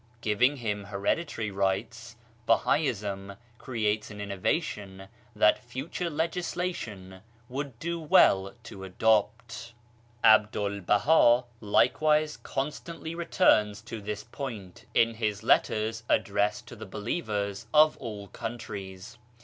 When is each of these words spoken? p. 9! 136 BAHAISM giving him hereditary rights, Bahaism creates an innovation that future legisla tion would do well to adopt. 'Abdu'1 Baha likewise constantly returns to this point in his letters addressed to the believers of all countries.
p. 0.19 0.33
9! 0.33 0.53
136 0.57 0.57
BAHAISM 0.57 0.57
giving 0.57 0.57
him 0.57 0.89
hereditary 0.89 1.51
rights, 1.51 2.15
Bahaism 2.47 3.37
creates 3.59 4.09
an 4.09 4.19
innovation 4.19 5.07
that 5.35 5.63
future 5.63 6.09
legisla 6.09 6.73
tion 6.73 7.21
would 7.47 7.77
do 7.77 7.99
well 7.99 8.55
to 8.63 8.83
adopt. 8.83 9.75
'Abdu'1 10.23 10.87
Baha 10.87 11.43
likewise 11.59 12.37
constantly 12.37 13.13
returns 13.13 13.79
to 13.83 14.01
this 14.01 14.23
point 14.23 14.85
in 14.95 15.13
his 15.13 15.43
letters 15.43 16.01
addressed 16.09 16.65
to 16.65 16.75
the 16.75 16.87
believers 16.87 17.67
of 17.71 17.95
all 17.97 18.27
countries. 18.29 19.19